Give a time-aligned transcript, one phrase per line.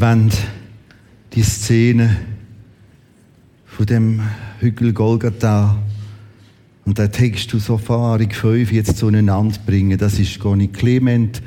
[0.00, 0.30] Wollen
[1.34, 2.16] die Szene
[3.66, 4.22] von dem
[4.58, 5.76] Hügel Golgatha
[6.86, 9.98] und der Text aus Offenbarung 5 jetzt zueinander bringen.
[9.98, 11.42] Das ist gar nicht Clement.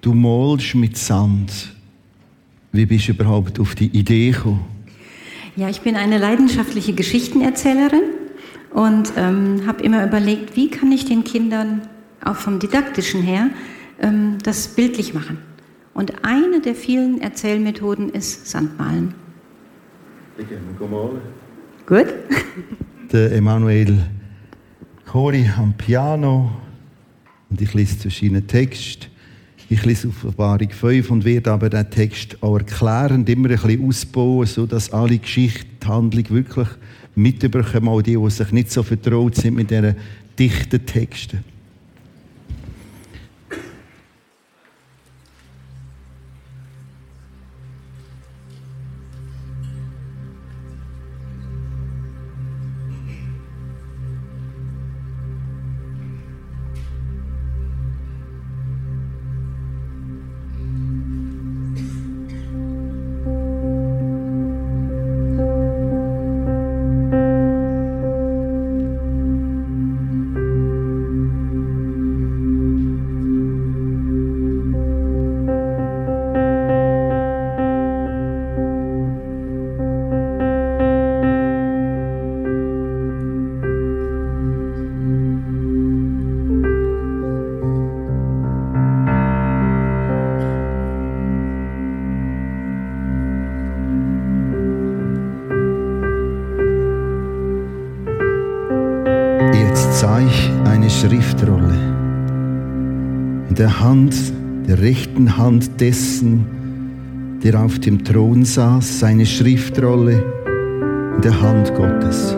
[0.00, 1.76] Du malst mit Sand.
[2.72, 4.64] Wie bist du überhaupt auf die Idee gekommen?
[5.54, 8.02] Ja, ich bin eine leidenschaftliche Geschichtenerzählerin
[8.74, 11.82] und ähm, habe immer überlegt, wie kann ich den Kindern
[12.24, 13.50] auch vom didaktischen her
[14.02, 15.38] ähm, das bildlich machen.
[15.96, 19.14] Und eine der vielen Erzählmethoden ist Sandmalen.
[20.36, 21.22] Ich gehe malen.
[21.86, 22.08] Gut.
[23.12, 24.04] Der Emanuel
[25.06, 26.50] Cori am Piano
[27.48, 29.06] und ich lese verschiedene Texte.
[29.70, 34.46] Ich lese Offenbarung 5 und werde aber den Text auch erklärend immer ein bisschen ausbauen,
[34.46, 36.68] sodass alle Geschichte, die Handlung wirklich
[37.14, 39.94] mitbekommen, auch die, die sich nicht so vertraut sind mit diesen
[40.38, 41.55] dichten Texten.
[101.06, 101.78] Schriftrolle.
[103.48, 104.12] In der Hand,
[104.66, 110.24] der rechten Hand dessen, der auf dem Thron saß, seine Schriftrolle
[111.14, 112.36] in der Hand Gottes.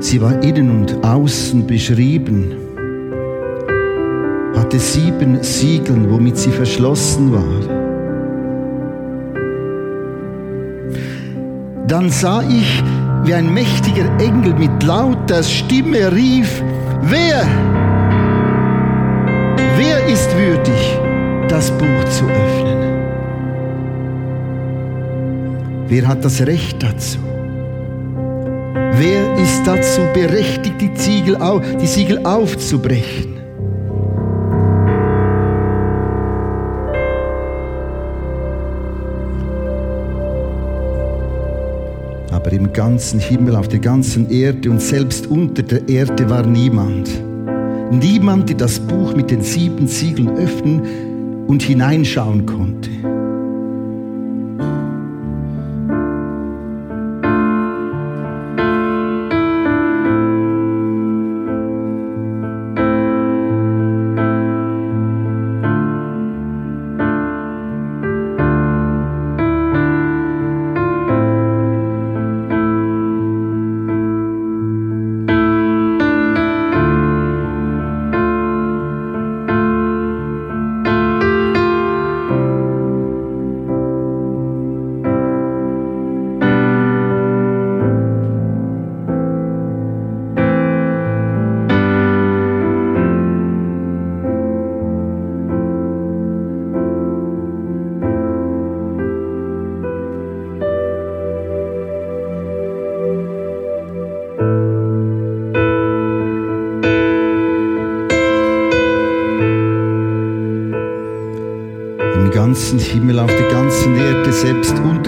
[0.00, 2.52] Sie war innen und außen beschrieben,
[4.54, 7.60] hatte sieben Siegeln, womit sie verschlossen war.
[11.86, 12.82] Dann sah ich,
[13.24, 16.62] wie ein mächtiger Engel mit lauter Stimme rief,
[17.02, 17.46] wer,
[19.76, 20.98] wer ist würdig,
[21.48, 22.80] das Buch zu öffnen?
[25.88, 27.18] Wer hat das Recht dazu?
[28.92, 30.90] Wer ist dazu berechtigt, die,
[31.86, 33.39] Siegel aufzubrechen?
[42.80, 47.10] Ganzen Himmel, auf der ganzen Erde und selbst unter der Erde war niemand.
[47.90, 52.88] Niemand, der das Buch mit den sieben Siegeln öffnen und hineinschauen konnte.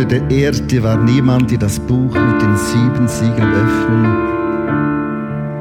[0.05, 4.05] Der Erde war niemand, der das Buch mit den sieben Siegeln öffnen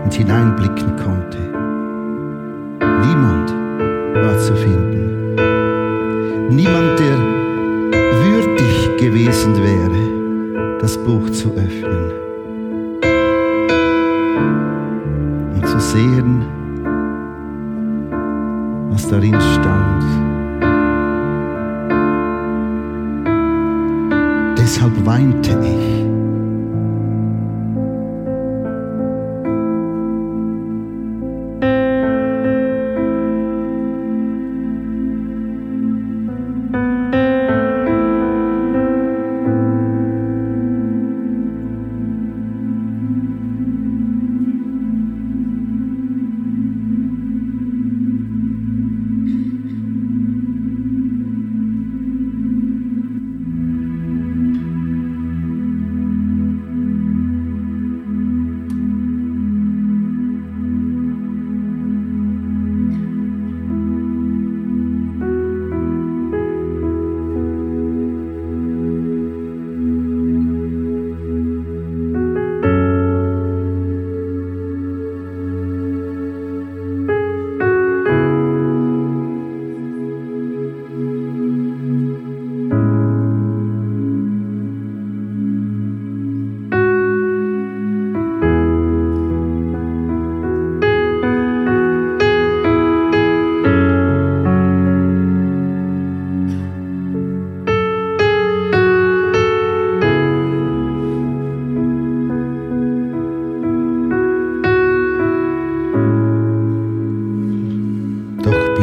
[0.03, 1.50] und hineinblicken konnte.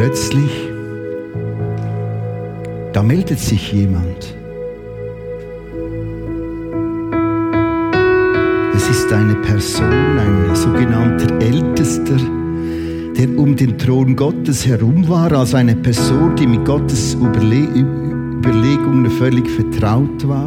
[0.09, 0.51] Plötzlich,
[2.93, 4.35] da meldet sich jemand.
[8.75, 12.17] Es ist eine Person, ein sogenannter Ältester,
[13.17, 19.11] der um den Thron Gottes herum war, als eine Person, die mit Gottes Überle Überlegungen
[19.11, 20.45] völlig vertraut war.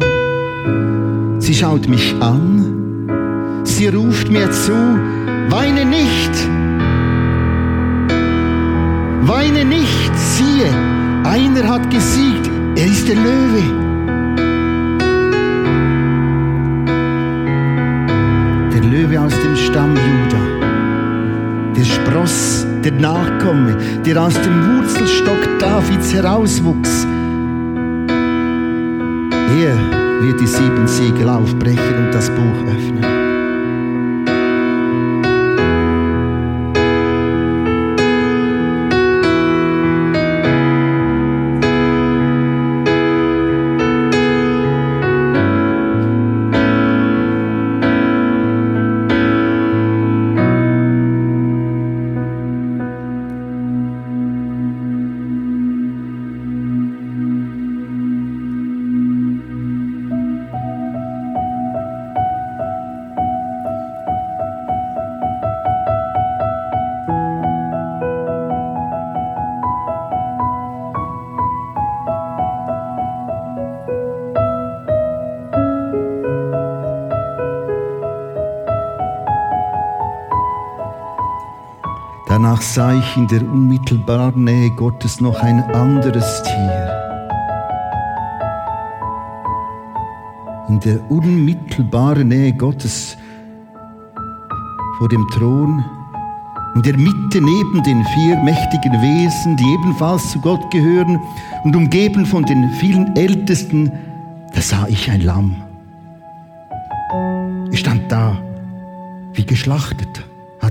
[1.39, 4.73] Sie schaut mich an, sie ruft mir zu,
[5.49, 6.62] weine nicht,
[9.27, 10.69] weine nicht, siehe,
[11.23, 13.63] einer hat gesiegt, er ist der Löwe.
[18.73, 20.67] Der Löwe aus dem Stamm Juda,
[21.75, 27.07] der Spross, der Nachkomme, der aus dem Wurzelstock Davids herauswuchs.
[29.61, 29.77] Er
[30.21, 33.22] wird die sieben Siegel aufbrechen und das Buch öffnen.
[82.73, 86.89] Sah ich in der unmittelbaren Nähe Gottes noch ein anderes Tier.
[90.69, 93.15] In der unmittelbaren Nähe Gottes
[94.97, 95.85] vor dem Thron,
[96.73, 101.19] in der Mitte neben den vier mächtigen Wesen, die ebenfalls zu Gott gehören
[101.65, 103.91] und umgeben von den vielen Ältesten,
[104.51, 105.57] da sah ich ein Lamm.
[107.71, 108.35] Es stand da,
[109.33, 110.23] wie geschlachtet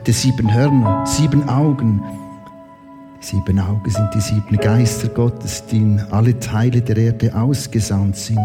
[0.03, 2.03] hatte sieben Hörner, sieben Augen.
[3.21, 8.41] Sieben Augen sind die sieben Geister Gottes, die in alle Teile der Erde ausgesandt sind.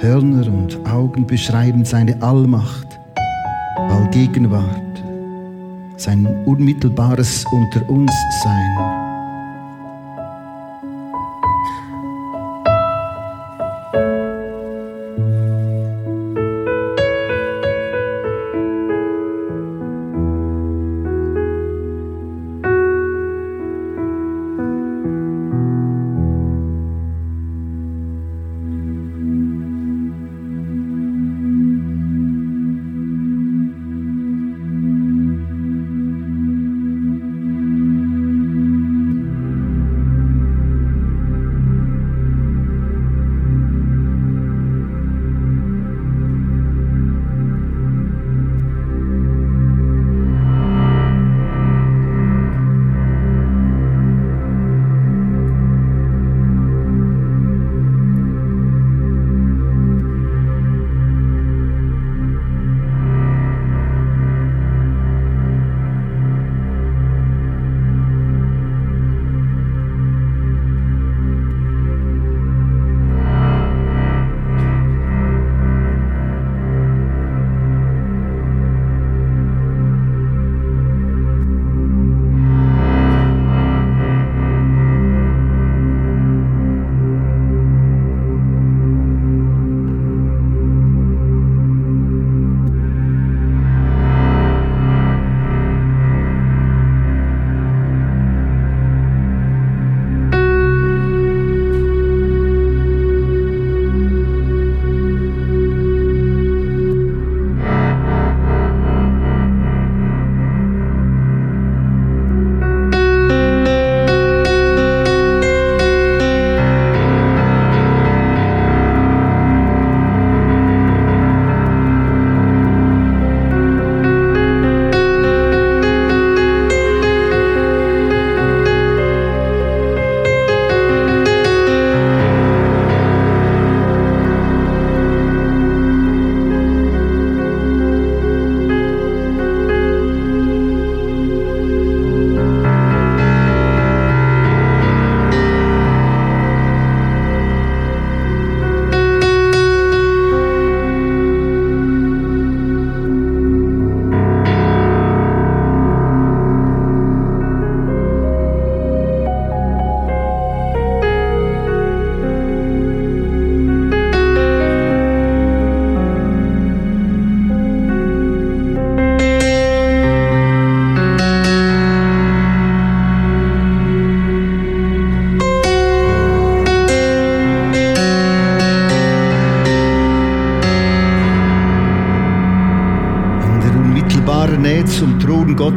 [0.00, 2.88] Hörner und Augen beschreiben seine Allmacht,
[3.88, 5.02] Allgegenwart,
[5.96, 9.03] sein unmittelbares Unter uns Sein.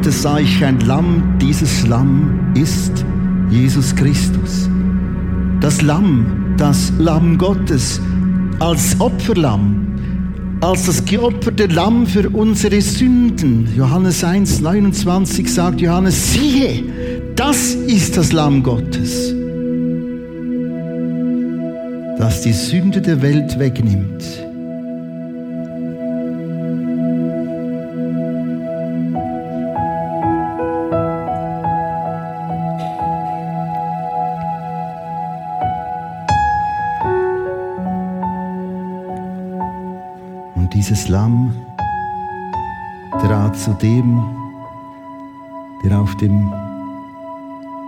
[0.08, 1.38] Gottes sah ich ein Lamm.
[1.42, 3.04] Dieses Lamm ist
[3.50, 4.70] Jesus Christus.
[5.60, 8.00] Das Lamm, das Lamm Gottes
[8.60, 9.86] als Opferlamm,
[10.62, 13.68] als das geopferte Lamm für unsere Sünden.
[13.76, 16.86] Johannes 1, 29 sagt Johannes, siehe,
[17.36, 19.36] das ist das Lamm Gottes,
[22.18, 24.47] das die Sünde der Welt wegnimmt.
[40.88, 41.54] Dieses Lamm
[43.12, 44.24] trat zu dem,
[45.84, 46.54] der auf dem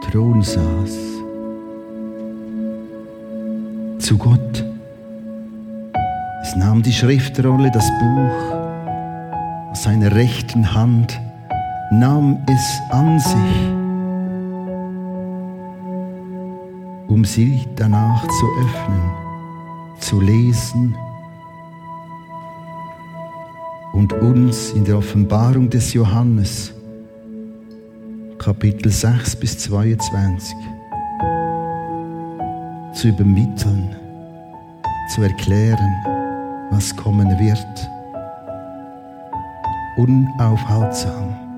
[0.03, 0.97] Thron saß,
[3.99, 4.65] zu Gott.
[6.41, 11.17] Es nahm die Schriftrolle, das Buch aus seiner rechten Hand,
[11.91, 13.69] nahm es an sich,
[17.07, 19.11] um sie danach zu öffnen,
[19.99, 20.97] zu lesen
[23.99, 26.73] und uns in der Offenbarung des Johannes,
[28.37, 30.55] Kapitel 6 bis 22,
[32.93, 33.93] zu übermitteln,
[35.13, 35.93] zu erklären,
[36.71, 37.89] was kommen wird,
[39.97, 41.48] unaufhaltsam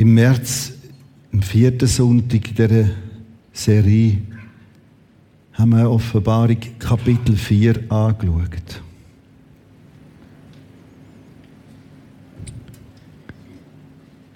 [0.00, 0.72] Im März,
[1.30, 2.88] am vierten Sonntag dieser
[3.52, 4.16] Serie,
[5.52, 8.82] haben wir Offenbarung Kapitel 4 angeschaut.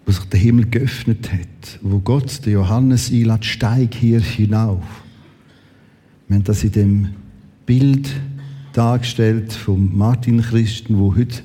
[0.04, 4.84] Wo sich der Himmel geöffnet hat, wo Gott den Johannes einlädt, steig hier hinauf.
[6.28, 7.08] Wir haben das in dem
[7.64, 8.10] Bild
[8.74, 11.42] dargestellt von Martin Christen, wo heute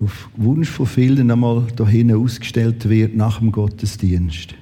[0.00, 4.54] auf Wunsch von vielen einmal dahin ausgestellt wird nach dem Gottesdienst.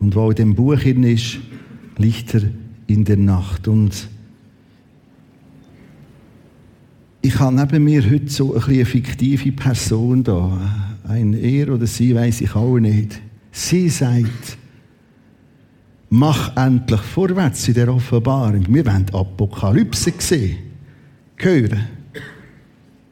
[0.00, 1.38] Und wo in dem Buch hin ist,
[1.96, 2.42] Lichter
[2.86, 3.68] in der Nacht.
[3.68, 4.08] Und
[7.20, 10.58] ich habe neben mir heute so eine, eine fiktive Person da.
[11.06, 13.20] Ein er oder sie weiß ich auch nicht.
[13.50, 14.58] Sie sagt,
[16.10, 18.64] mach endlich vorwärts in der Offenbarung.
[18.68, 20.58] Wir wollen Apokalypse sehen,
[21.36, 21.97] hören.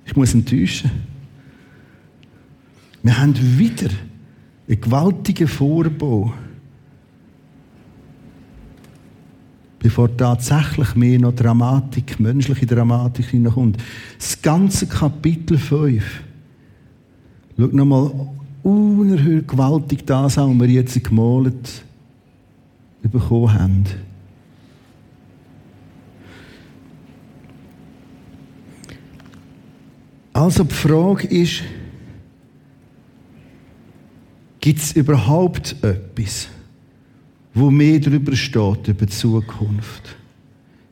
[0.06, 0.90] Ich muss enttäuschen.
[3.02, 3.90] Wir haben wieder
[4.68, 6.32] einen gewaltigen Vorbau,
[9.78, 13.76] bevor tatsächlich mehr noch Dramatik, menschliche Dramatik hineinkommt.
[14.18, 16.22] Das ganze Kapitel 5
[17.58, 18.10] Schau nochmal
[18.62, 21.84] unerhört gewaltig das an, was wir jetzt gemalt
[23.02, 23.84] bekommen haben.
[30.36, 31.62] Also die Frage ist,
[34.60, 36.48] gibt es überhaupt etwas,
[37.54, 40.14] wo mehr darüber steht, über die Zukunft?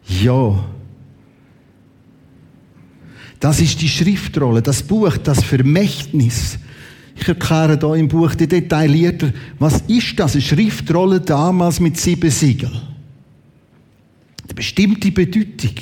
[0.08, 0.64] Ja.
[3.38, 6.58] Das ist die Schriftrolle, das Buch, das Vermächtnis.
[7.14, 10.32] Ich erkläre da im Buch detaillierter, was ist das?
[10.32, 12.72] Eine Schriftrolle damals mit sieben Siegeln.
[14.44, 15.74] Eine bestimmte Bedeutung.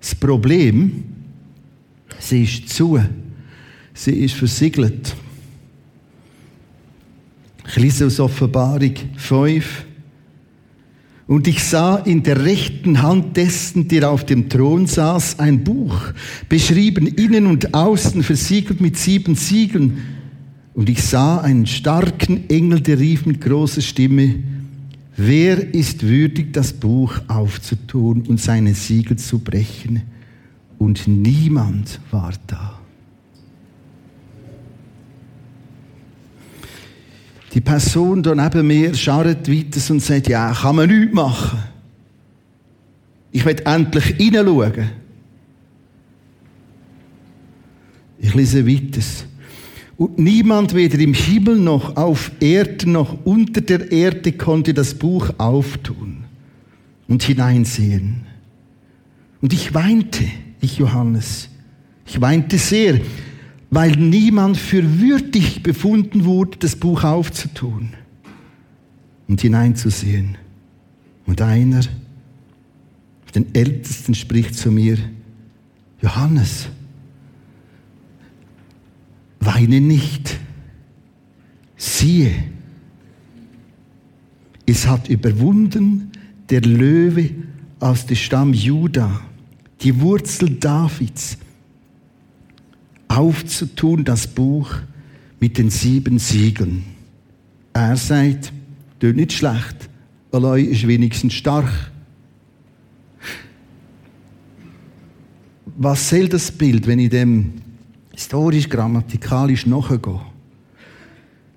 [0.00, 1.15] Das Problem,
[2.18, 3.00] sie ist zu,
[3.94, 5.14] sie ist versiegelt.
[7.68, 9.84] Ich lese aus Offenbarung 5.
[11.26, 16.12] Und ich sah in der rechten Hand dessen, der auf dem Thron saß, ein Buch,
[16.48, 19.98] beschrieben innen und außen, versiegelt mit sieben Siegeln.
[20.74, 24.36] Und ich sah einen starken Engel, der rief mit großer Stimme,
[25.16, 30.02] wer ist würdig, das Buch aufzutun und seine Siegel zu brechen?
[30.78, 32.78] Und niemand war da.
[37.54, 41.58] Die Person da neben mir schaut weiter und sagt, ja, kann man nichts machen.
[43.32, 44.90] Ich will endlich hineinschauen.
[48.18, 49.00] Ich lese weiter.
[49.96, 55.30] Und niemand weder im Himmel noch auf Erden noch unter der Erde konnte das Buch
[55.38, 56.24] auftun
[57.08, 58.26] und hineinsehen.
[59.40, 60.24] Und ich weinte,
[60.60, 61.48] ich Johannes,
[62.06, 63.00] ich weinte sehr,
[63.70, 67.90] weil niemand für würdig befunden wurde, das Buch aufzutun
[69.28, 70.38] und hineinzusehen.
[71.26, 71.80] Und einer,
[73.34, 74.96] den Ältesten, spricht zu mir,
[76.00, 76.68] Johannes,
[79.40, 80.38] weine nicht.
[81.76, 82.32] Siehe,
[84.64, 86.10] es hat überwunden
[86.48, 87.30] der Löwe
[87.80, 89.20] aus dem Stamm Juda,
[89.86, 91.38] die Wurzel Davids,
[93.06, 94.68] aufzutun das Buch
[95.38, 96.82] mit den sieben Siegeln.
[97.72, 98.52] Er sagt,
[98.98, 99.88] tut nicht schlecht,
[100.32, 101.92] allein ist wenigstens stark.
[105.76, 107.52] Was soll das Bild, wenn ich dem
[108.10, 110.20] historisch, grammatikalisch nachgehe?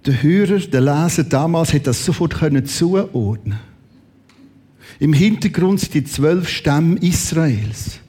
[0.05, 3.57] Der Hörer, der Leser damals hat das sofort können zuordnen.
[4.99, 8.01] Im Hintergrund sind die zwölf Stämme Israels.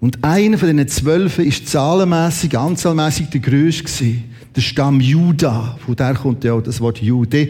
[0.00, 4.14] Und einer von diesen zwölf ist zahlenmässig, anzahlmässig der größte
[4.54, 5.76] Der Stamm Juda.
[5.84, 7.48] Von der kommt ja auch das Wort Jude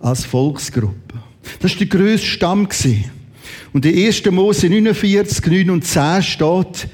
[0.00, 1.18] als Volksgruppe.
[1.60, 2.68] Das war der grösste Stamm.
[3.74, 4.30] Und in 1.
[4.30, 6.88] Mose 49, 9 und 10 steht,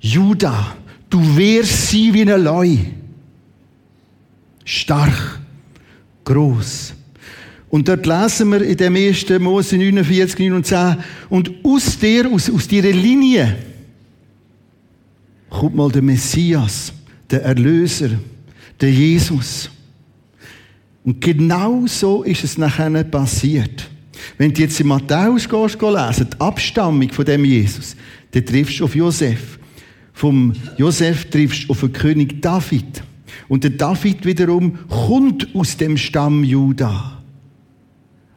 [0.00, 0.76] Juda,
[1.10, 2.76] du wirst sie wie ein Leu.
[4.64, 5.40] Stark,
[6.24, 6.94] groß.
[7.70, 9.26] Und dort lesen wir in dem 1.
[9.40, 10.96] Mose 49, 9 und 10,
[11.28, 13.56] und aus der, aus, aus dieser Linie,
[15.50, 16.92] kommt mal der Messias,
[17.30, 18.10] der Erlöser,
[18.80, 19.70] der Jesus.
[21.04, 23.88] Und genau so ist es nachher passiert.
[24.36, 27.96] Wenn du jetzt in Matthäus gehst, lesen, die Abstammung von dem Jesus,
[28.32, 29.58] dann triffst du auf Josef.
[30.12, 33.02] Vom Josef triffst du auf den König David.
[33.48, 37.22] Und der David wiederum kommt aus dem Stamm Juda.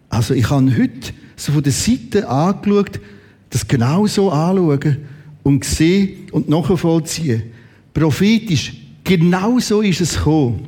[0.10, 3.00] Also ich habe heute so von der Seite angeschaut,
[3.50, 4.98] das genau so anschauen
[5.44, 7.44] und sehen und nachvollziehen.
[7.94, 8.74] Prophetisch,
[9.04, 10.68] genau so ist es gekommen.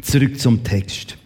[0.00, 1.16] Zurück zum Text.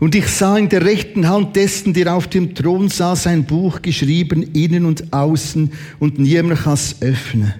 [0.00, 3.80] Und ich sah in der rechten Hand dessen, der auf dem Thron saß, ein Buch
[3.80, 7.54] geschrieben, innen und außen, und niemand kann es öffnen.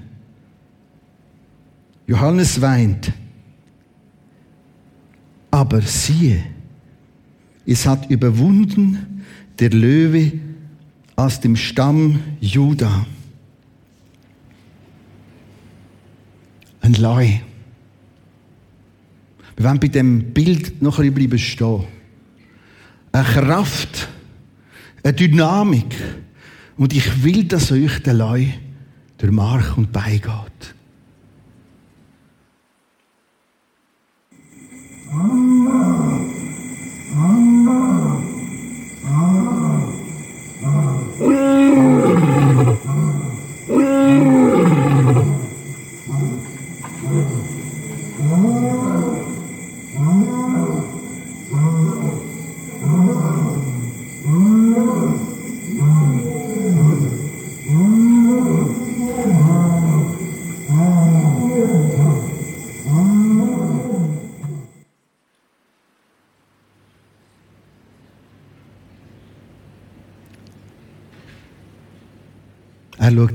[2.06, 3.12] Johannes weint.
[5.50, 6.44] Aber siehe,
[7.64, 9.22] es hat überwunden
[9.58, 10.32] der Löwe
[11.16, 13.06] aus dem Stamm Juda.
[16.84, 17.28] Ein Leu.
[19.56, 21.84] Wir wollen bei dem Bild noch ein bisschen stehen.
[23.10, 24.06] Eine Kraft,
[25.02, 25.96] eine Dynamik.
[26.76, 28.48] Und ich will, dass euch der Leu
[29.16, 30.74] durch Mark und Bein geht.
[35.08, 35.44] Er
[41.74, 41.93] schaut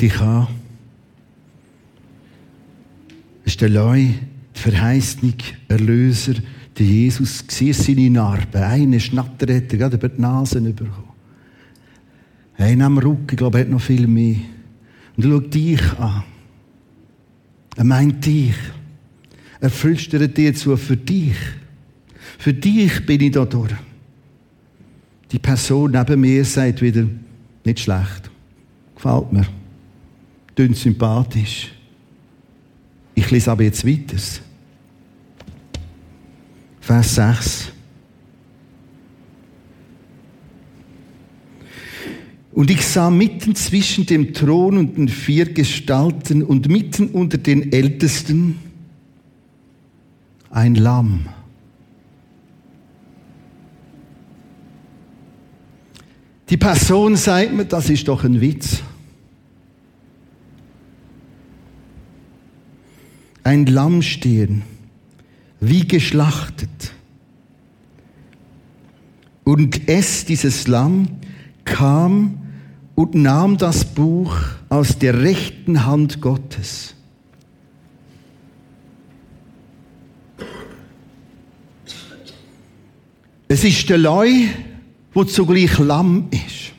[0.01, 0.47] dich an.
[3.45, 4.05] Es ist der Leu,
[4.55, 5.33] die Verheißung,
[5.67, 6.35] Erlöser,
[6.77, 7.43] der Jesus.
[7.47, 8.61] Siehst seine Narben.
[8.61, 11.09] Eine Schnatter hat er gerade über die Nase bekommen.
[12.57, 14.35] Einer am Rücken, ich glaube, er hat noch viel mehr.
[15.15, 16.23] Und er schaut dich an.
[17.75, 18.55] Er meint dich.
[19.61, 21.37] Er flüstert dir zu, für dich.
[22.37, 23.73] Für dich bin ich da durch.
[25.31, 27.05] Die Person neben mir sagt wieder,
[27.65, 28.29] nicht schlecht.
[28.95, 29.58] Gefällt mir.
[30.59, 31.71] Tönt sympathisch.
[33.15, 34.17] Ich lese aber jetzt weiter.
[36.81, 37.71] Vers 6.
[42.51, 47.71] Und ich sah mitten zwischen dem Thron und den vier Gestalten und mitten unter den
[47.71, 48.59] Ältesten
[50.49, 51.29] ein Lamm.
[56.49, 58.83] Die Person sagt mir, das ist doch ein Witz.
[63.43, 64.63] Ein Lamm stehen,
[65.59, 66.93] wie geschlachtet.
[69.43, 71.07] Und es, dieses Lamm,
[71.65, 72.39] kam
[72.95, 74.35] und nahm das Buch
[74.69, 76.95] aus der rechten Hand Gottes.
[83.47, 84.29] Es ist der Leu,
[85.11, 86.71] wo zugleich Lamm ist.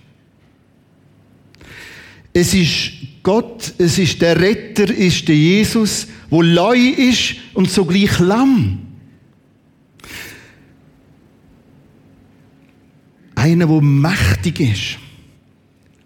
[2.32, 2.92] Es ist
[3.24, 8.78] Gott, es ist der Retter, ist der Jesus, wo Leu ist und zugleich Lamm.
[13.34, 14.98] Einer, wo mächtig ist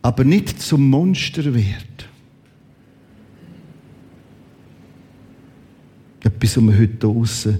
[0.04, 2.08] aber nicht zum Monster wird.
[6.22, 7.58] Etwas, was wir heute draussen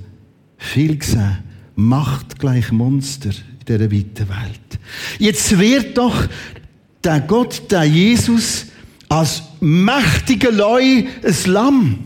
[0.58, 1.38] viel sehen.
[1.74, 4.78] Macht gleich Monster in dieser weiten Welt.
[5.18, 6.28] Jetzt wird doch
[7.02, 8.66] der Gott, der Jesus,
[9.08, 11.98] als mächtiger Leu ein Lamm.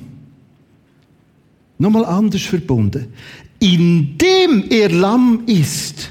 [1.78, 3.12] Nochmal anders verbunden.
[3.60, 6.10] Indem er Lamm ist,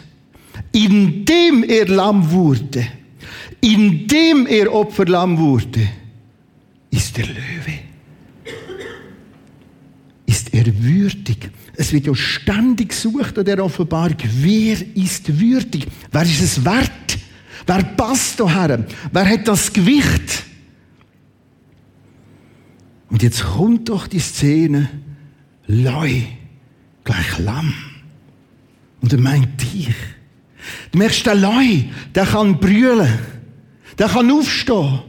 [0.72, 2.88] indem er Lamm wurde,
[3.62, 5.88] indem er Opferlamm wurde,
[6.90, 7.80] ist der Löwe.
[10.26, 11.50] Ist er würdig?
[11.76, 14.18] Es wird ja ständig gesucht an der Offenbarung.
[14.42, 15.88] Wer ist würdig?
[16.12, 17.18] Wer ist es wert?
[17.66, 18.86] Wer passt daher?
[19.12, 20.44] Wer hat das Gewicht?
[23.10, 24.90] Und jetzt kommt doch die Szene,
[25.68, 26.22] Leu,
[27.04, 27.74] gleich Lamm.
[29.02, 29.94] Und er meint dich.
[30.92, 31.84] Du merkst, der Leu,
[32.16, 33.20] der kann brüllen.
[33.98, 35.00] Der kann aufstehen.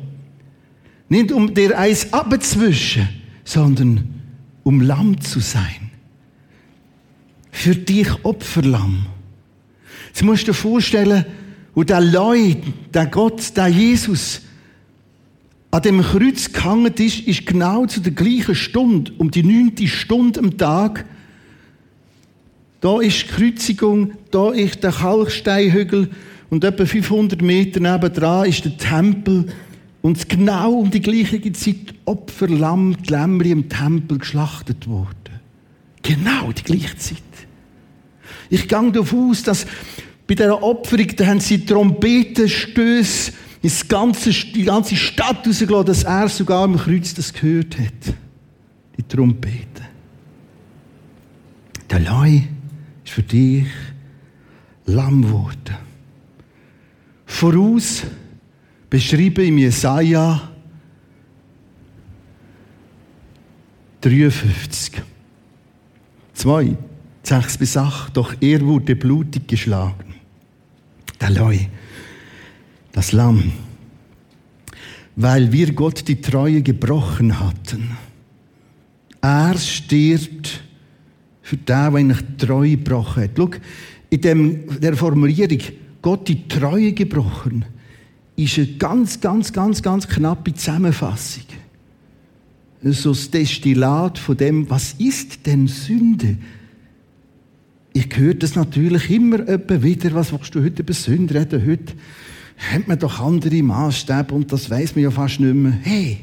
[1.09, 3.09] Nicht um dir eins abzwischen,
[3.45, 4.23] sondern
[4.63, 5.91] um Lamm zu sein.
[7.51, 9.07] Für dich Opferlamm.
[10.09, 11.25] Jetzt musst du dir vorstellen,
[11.75, 12.59] wo der Leut,
[12.93, 14.43] der Gott, der Jesus,
[15.71, 20.41] an dem Kreuz gehangen ist, ist genau zu der gleichen Stunde, um die neunte Stunde
[20.41, 21.05] am Tag.
[22.81, 26.11] Da ist die Kreuzigung, da ist der Kalksteinhügel,
[26.51, 29.49] und etwa 500 Meter nebendran ist der Tempel.
[30.01, 35.15] Und genau um die gleiche Zeit Opferlamm, die Lämmri im Tempel geschlachtet worden.
[36.03, 37.19] Genau die gleiche Zeit.
[38.49, 39.67] Ich gehe davon aus, dass
[40.27, 46.29] bei dieser Opferung, da haben sie Trompetenstöße ins ganze, die ganze Stadt rausgelassen, dass er
[46.29, 48.15] sogar am Kreuz das gehört hat.
[48.97, 49.83] Die Trompete.
[51.91, 52.41] Der Leu
[53.05, 53.67] ist für dich
[54.87, 55.89] Lamm geworden
[57.29, 58.03] voraus
[58.91, 60.51] beschrieben im Jesaja
[64.01, 65.03] 53.
[66.35, 66.77] 2,
[67.23, 68.17] 6 bis 8.
[68.17, 70.15] Doch er wurde blutig geschlagen.
[71.21, 71.59] Der Leu,
[72.99, 73.53] das Lamm,
[75.15, 77.97] weil wir Gott die Treue gebrochen hatten.
[79.21, 80.65] Er stirbt
[81.41, 83.31] für den, der ihn treu gebrochen hat.
[83.37, 83.51] Schau,
[84.11, 85.61] in dem, der Formulierung,
[86.03, 87.65] Gott die Treue gebrochen,
[88.35, 91.45] ist eine ganz, ganz, ganz, ganz knappe Zusammenfassung.
[92.83, 96.37] So das Destillat von dem, was ist denn Sünde?
[97.93, 99.47] Ich höre das natürlich immer
[99.85, 101.65] wieder, was willst du heute über Sünde reden?
[101.65, 101.95] Heute
[102.59, 105.73] hat man doch andere Maßstäbe und das weiß man ja fast nicht mehr.
[105.73, 106.19] Hey!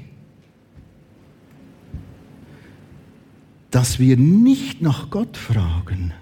[3.72, 6.14] Dass wir nicht nach Gott fragen,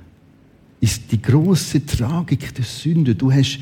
[0.80, 3.16] ist die große Tragik der Sünde.
[3.16, 3.60] Du hast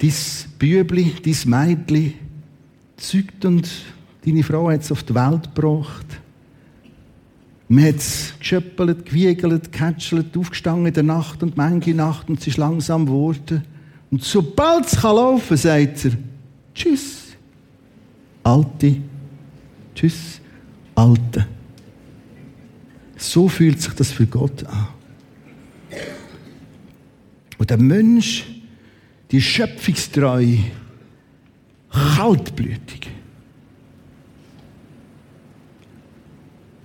[0.00, 2.14] dies Bübli, dies Mädli
[2.96, 3.70] zeugt und
[4.24, 6.06] deine Frau hat es auf die Welt gebracht.
[7.68, 12.46] Man hat es geschöppelt, gewiegelt, gekätschelt, aufgestanden in der Nacht und manche Nacht und es
[12.46, 13.64] ist langsam geworden.
[14.14, 16.12] Und sobald es laufen kann, sagt er,
[16.72, 17.32] Tschüss,
[18.44, 18.98] Alte.
[19.92, 20.40] Tschüss,
[20.94, 21.48] Alte.
[23.16, 24.86] So fühlt sich das für Gott an.
[27.58, 28.44] Und der Mensch,
[29.32, 30.58] die schöpfungstreu,
[31.90, 33.10] kaltblütig,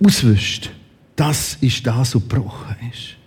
[0.04, 0.70] auswischt,
[1.14, 3.19] das ist das, was gebrochen ist.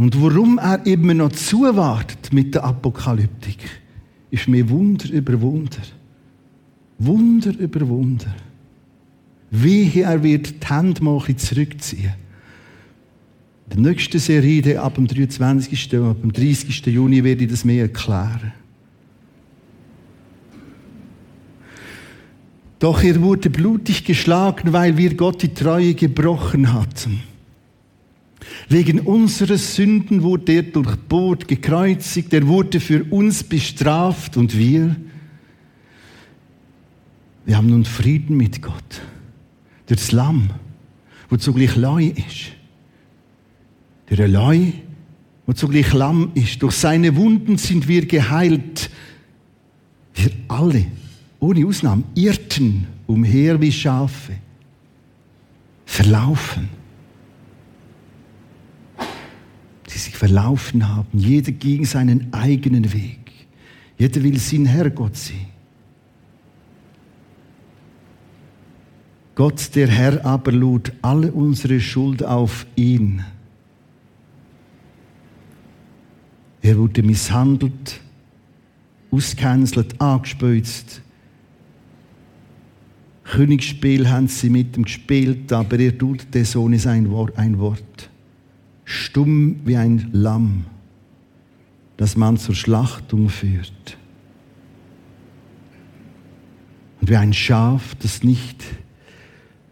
[0.00, 3.58] Und warum er immer noch zuwartet mit der Apokalyptik,
[4.30, 5.82] ist mir Wunder über Wunder.
[6.98, 8.34] Wunder über Wunder.
[9.50, 12.14] Wie er wird die Hände mal zurückziehen
[13.70, 15.94] der nächsten Serie, ab dem 23.
[15.98, 16.86] ab dem 30.
[16.86, 18.52] Juni, werde ich das mehr erklären.
[22.78, 27.20] Doch er wurde blutig geschlagen, weil wir Gott die Treue gebrochen hatten.
[28.68, 34.96] Wegen unserer Sünden wurde er durchbohrt, gekreuzigt, er wurde für uns bestraft und wir,
[37.44, 39.00] wir haben nun Frieden mit Gott.
[39.86, 40.50] Durch das Lamm,
[41.28, 42.52] wo zugleich Leu ist.
[44.10, 44.72] Der Leu,
[45.46, 46.62] wo zugleich Lamm ist.
[46.62, 48.90] Durch seine Wunden sind wir geheilt.
[50.14, 50.86] Wir alle,
[51.38, 54.34] ohne Ausnahme, irrten umher wie Schafe,
[55.84, 56.68] verlaufen.
[59.89, 61.18] Die sich verlaufen haben.
[61.18, 63.18] Jeder ging seinen eigenen Weg.
[63.98, 65.46] Jeder will sein Herrgott sein.
[69.34, 73.24] Gott, der Herr, aber lud alle unsere Schuld auf ihn.
[76.62, 78.00] Er wurde misshandelt,
[79.10, 81.00] ausgehänselt, angespeuzt.
[83.24, 88.10] Königsspiel haben sie mit ihm gespielt, aber er tut der Sohn ist ein Wort.
[88.90, 90.64] Stumm wie ein Lamm,
[91.96, 93.96] das man zur Schlachtung führt.
[97.00, 98.64] Und wie ein Schaf, das nicht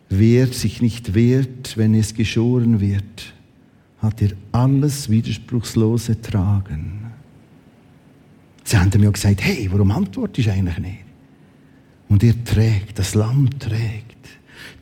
[0.09, 3.35] wehrt, sich nicht wehrt, wenn es geschoren wird,
[3.99, 7.11] hat er alles widerspruchslos ertragen.
[8.63, 11.05] Sie haben mir gesagt, hey, warum antwortest du eigentlich nicht?
[12.09, 14.29] Und er trägt, das Lamm trägt,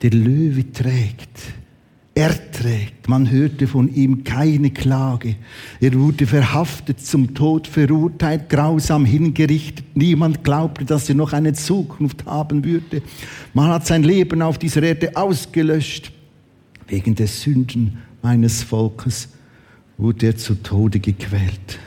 [0.03, 1.41] der Löwe trägt,
[2.17, 3.11] er trägt.
[3.11, 5.37] Man hörte von ihm keine Klage.
[5.81, 9.85] Er wurde verhaftet, zum Tod verurteilt, grausam hingerichtet.
[9.95, 13.03] Niemand glaubte, dass er noch eine Zukunft haben würde.
[13.53, 16.11] Man hat sein Leben auf dieser Erde ausgelöscht.
[16.89, 19.29] Wegen der Sünden meines Volkes
[19.99, 21.79] wurde er zu Tode gequält.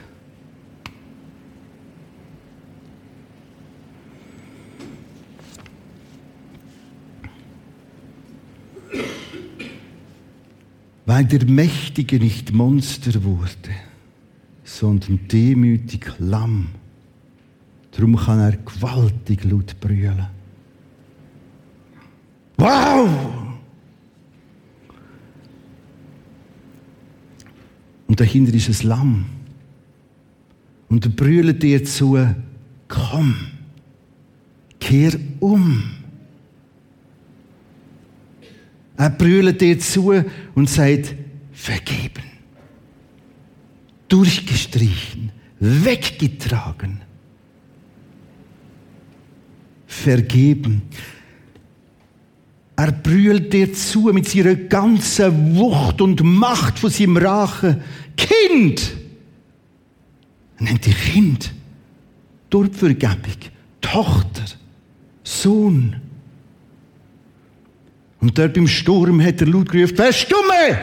[11.09, 13.71] Weil der Mächtige nicht Monster wurde,
[14.63, 16.67] sondern demütig Lamm.
[17.89, 20.27] Darum kann er gewaltig laut brüllen.
[22.57, 23.09] Wow!
[28.05, 29.25] Und dahinter ist ein Lamm.
[30.89, 32.19] Und er brüllt dir zu,
[32.87, 33.35] komm,
[34.79, 35.89] kehr um.
[38.99, 40.13] Er brüllt dir zu
[40.55, 41.15] und sagt,
[41.53, 42.23] vergeben.
[44.09, 45.31] Durchgestrichen,
[45.61, 46.99] weggetragen.
[49.87, 50.81] Vergeben.
[52.75, 57.81] Er brüllt dir zu mit seiner ganzen Wucht und Macht von seinem Rachen.
[58.17, 58.97] Kind!
[60.57, 61.53] Er nennt dich Kind.
[62.49, 63.37] Durch Vergebung.
[63.79, 64.43] Tochter.
[65.23, 66.08] Sohn.
[68.21, 70.79] Und dort beim Sturm hat er laut gerufen, wer ist stumme?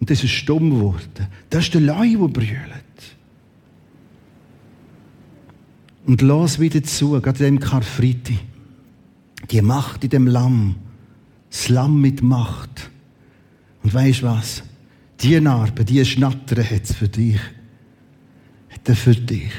[0.00, 1.28] Und das ist stumm geworden.
[1.48, 2.84] Das ist der Leu, der brüllt.
[6.06, 8.36] Und lass wieder zu, gerade in dem Karfreitag.
[9.50, 10.76] Die Macht in dem Lamm.
[11.50, 12.90] Das Lamm mit Macht.
[13.82, 14.62] Und weißt was?
[15.20, 17.40] Die Narbe, die Schnatter hat es für dich.
[18.68, 19.52] Hat er für dich.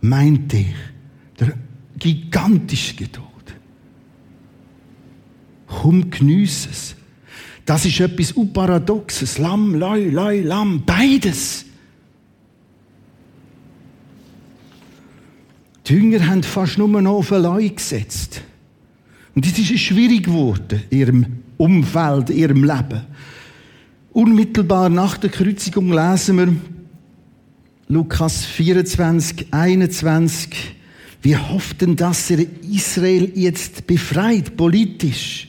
[0.00, 0.74] Meint dich.
[1.40, 1.54] Der
[1.98, 3.25] gigantische Geduld.
[5.66, 6.94] Komm, geniess es.
[7.64, 9.38] Das ist etwas Unparadoxes.
[9.38, 11.64] Lamm, Leu, Leu, Lamm, beides.
[15.86, 18.42] Die Jünger haben fast nur noch auf Leu gesetzt.
[19.34, 21.26] Und das ist schwierig geworden in ihrem
[21.56, 23.02] Umfeld, in ihrem Leben.
[24.12, 26.56] Unmittelbar nach der Kreuzigung lesen wir
[27.88, 30.48] Lukas 24, 21.
[31.22, 35.48] Wir hofften, dass er Israel jetzt befreit, politisch.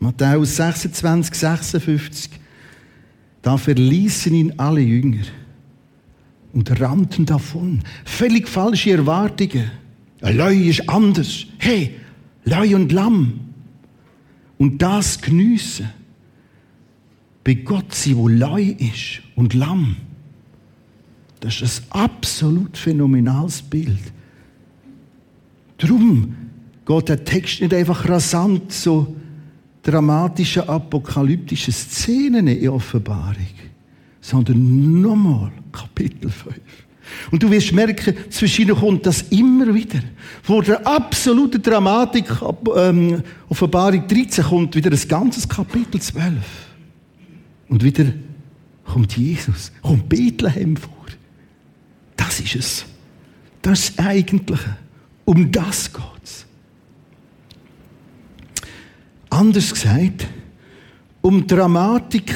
[0.00, 2.30] Matthäus 26, 56.
[3.42, 5.24] Da verließen ihn alle Jünger
[6.52, 7.80] und rannten davon.
[8.04, 9.70] Völlig falsche Erwartungen.
[10.20, 11.46] Ein Leu ist anders.
[11.58, 11.94] Hey,
[12.44, 13.40] Leu und Lamm.
[14.58, 15.90] Und das geniessen.
[17.44, 19.96] Bei Gott sie, wo Leu ist und Lamm.
[21.40, 24.12] Das ist ein absolut phänomenales Bild.
[25.78, 26.34] Drum
[26.84, 29.16] geht der Text nicht einfach rasant so
[29.88, 33.36] dramatische apokalyptische Szenen in Offenbarung,
[34.20, 36.56] sondern nochmal Kapitel 5.
[37.30, 40.00] Und du wirst merken, zwischen kommt das immer wieder.
[40.42, 42.26] Vor der absoluten Dramatik
[42.76, 46.34] ähm, Offenbarung 13 kommt wieder ein ganzes Kapitel 12.
[47.70, 48.06] Und wieder
[48.84, 50.92] kommt Jesus, kommt Bethlehem vor.
[52.14, 52.84] Das ist es.
[53.62, 54.76] Das das Eigentliche.
[55.24, 56.46] Um das geht's.
[59.38, 60.26] Anders gesagt,
[61.20, 62.34] um die Dramatik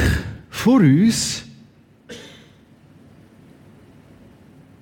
[0.50, 1.42] vor uns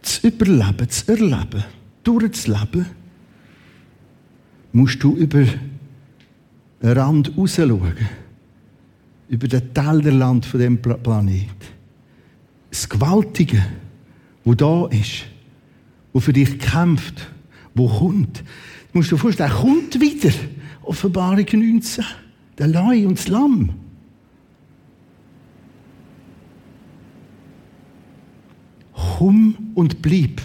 [0.02, 1.64] zu überleben, zu erleben,
[2.04, 2.84] durchzuleben,
[4.72, 5.46] musst du über
[6.82, 7.96] den Rand rausschauen,
[9.30, 11.48] über den Tellerland von dem Planet.
[12.68, 13.64] Das Gewaltige,
[14.44, 15.24] wo da ist,
[16.12, 17.30] wo für dich kämpft,
[17.74, 18.40] wo kommt.
[18.92, 20.34] Du musst dir vorstellen, er kommt wieder.
[20.90, 22.04] Offenbarung 19.
[22.58, 23.70] Der Leu und das Lamm.
[28.92, 30.42] Komm und bleib.